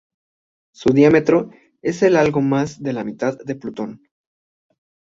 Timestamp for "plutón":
3.55-4.01